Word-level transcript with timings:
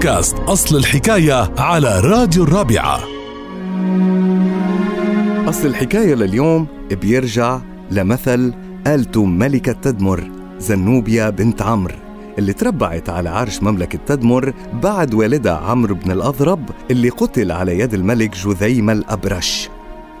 بودكاست 0.00 0.36
أصل 0.38 0.76
الحكاية 0.76 1.50
على 1.58 2.00
راديو 2.00 2.44
الرابعة. 2.44 3.00
أصل 5.48 5.66
الحكاية 5.66 6.14
لليوم 6.14 6.66
بيرجع 6.90 7.60
لمثل 7.90 8.54
قالته 8.86 9.24
ملكة 9.24 9.72
تدمر 9.72 10.30
زنوبيا 10.58 11.30
بنت 11.30 11.62
عمرو 11.62 11.94
اللي 12.38 12.52
تربعت 12.52 13.08
على 13.08 13.28
عرش 13.28 13.62
مملكة 13.62 13.98
تدمر 14.06 14.52
بعد 14.82 15.14
والدها 15.14 15.56
عمرو 15.56 15.94
بن 15.94 16.10
الأضرب 16.10 16.70
اللي 16.90 17.08
قتل 17.08 17.52
على 17.52 17.78
يد 17.78 17.94
الملك 17.94 18.36
جذيمة 18.36 18.92
الأبرش. 18.92 19.68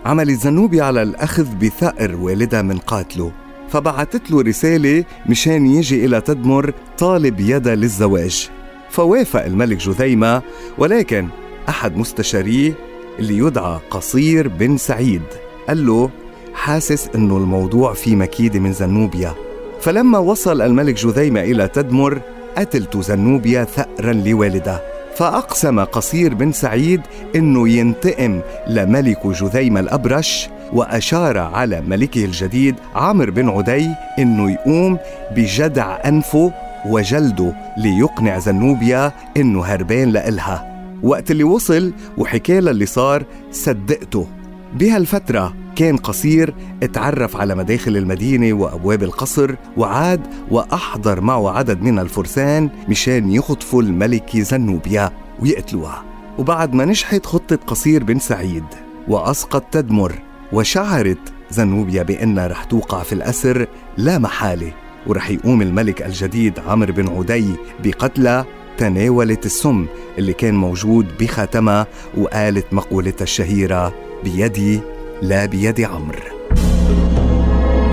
عملت 0.04 0.40
زنوبيا 0.40 0.84
على 0.84 1.02
الأخذ 1.02 1.54
بثأر 1.54 2.16
والدها 2.16 2.62
من 2.62 2.78
قاتله 2.78 3.32
فبعتت 3.68 4.30
له 4.30 4.42
رسالة 4.42 5.04
مشان 5.26 5.66
يجي 5.66 6.04
إلى 6.04 6.20
تدمر 6.20 6.72
طالب 6.98 7.40
يدا 7.40 7.74
للزواج. 7.74 8.50
فوافق 8.90 9.44
الملك 9.44 9.76
جذيمة 9.76 10.42
ولكن 10.78 11.28
أحد 11.68 11.96
مستشاريه 11.96 12.72
اللي 13.18 13.38
يدعى 13.38 13.78
قصير 13.90 14.48
بن 14.48 14.76
سعيد 14.76 15.22
قال 15.68 15.86
له 15.86 16.10
حاسس 16.54 17.08
إنه 17.14 17.36
الموضوع 17.36 17.92
فيه 17.92 18.16
مكيدة 18.16 18.60
من 18.60 18.72
زنوبيا. 18.72 19.34
فلما 19.80 20.18
وصل 20.18 20.62
الملك 20.62 20.94
جذيمة 20.94 21.40
إلى 21.40 21.68
تدمر 21.68 22.20
قتلت 22.56 22.96
زنوبيا 22.96 23.64
ثأرا 23.64 24.12
لوالده. 24.12 24.80
فأقسم 25.16 25.80
قصير 25.80 26.34
بن 26.34 26.52
سعيد 26.52 27.00
أنه 27.36 27.68
ينتقم 27.68 28.40
لملك 28.66 29.26
جذيمة 29.26 29.80
الأبرش 29.80 30.48
وأشار 30.72 31.38
على 31.38 31.80
ملكه 31.80 32.24
الجديد 32.24 32.74
عمرو 32.94 33.32
بن 33.32 33.48
عدي 33.48 33.88
أنه 34.18 34.50
يقوم 34.52 34.98
بجدع 35.36 35.98
أنفه 36.04 36.52
وجلده 36.86 37.52
ليقنع 37.76 38.38
زنوبيا 38.38 39.12
أنه 39.36 39.64
هربان 39.64 40.08
لإلها. 40.08 40.70
وقت 41.02 41.30
اللي 41.30 41.44
وصل 41.44 41.92
وحكى 42.18 42.58
اللي 42.58 42.86
صار 42.86 43.24
صدقته. 43.50 44.26
بهالفترة 44.74 45.54
كان 45.76 45.96
قصير 45.96 46.54
اتعرف 46.82 47.36
على 47.36 47.54
مداخل 47.54 47.96
المدينة 47.96 48.52
وأبواب 48.52 49.02
القصر 49.02 49.54
وعاد 49.76 50.20
وأحضر 50.50 51.20
معه 51.20 51.50
عدد 51.58 51.82
من 51.82 51.98
الفرسان 51.98 52.70
مشان 52.88 53.30
يخطفوا 53.30 53.82
الملكة 53.82 54.40
زنوبيا 54.40 55.10
ويقتلوها. 55.40 56.04
وبعد 56.38 56.74
ما 56.74 56.84
نجحت 56.84 57.26
خطة 57.26 57.58
قصير 57.66 58.04
بن 58.04 58.18
سعيد 58.18 58.64
وأسقط 59.08 59.62
تدمر 59.70 60.12
وشعرت 60.52 61.32
زنوبيا 61.50 62.02
بأنها 62.02 62.46
رح 62.46 62.64
توقع 62.64 63.02
في 63.02 63.12
الأسر 63.12 63.66
لا 63.96 64.18
محالة. 64.18 64.72
ورح 65.06 65.30
يقوم 65.30 65.62
الملك 65.62 66.02
الجديد 66.02 66.58
عمرو 66.58 66.92
بن 66.92 67.08
عدي 67.08 67.54
بقتلها 67.84 68.46
تناولت 68.78 69.46
السم 69.46 69.86
اللي 70.18 70.32
كان 70.32 70.54
موجود 70.54 71.06
بخاتمها 71.20 71.86
وقالت 72.18 72.66
مقولتها 72.72 73.22
الشهيرة 73.22 73.94
بيدي 74.24 74.80
لا 75.22 75.46
بيد 75.46 75.80
عمرو. 75.80 76.18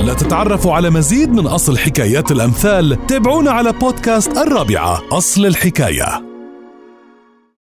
لتتعرفوا 0.02 0.74
على 0.74 0.90
مزيد 0.90 1.30
من 1.30 1.48
أصل 1.48 1.78
حكايات 1.78 2.32
الأمثال 2.32 3.08
تابعونا 3.08 3.52
على 3.52 3.72
بودكاست 3.72 4.38
الرابعة 4.38 5.02
أصل 5.12 5.46
الحكاية. 5.46 6.27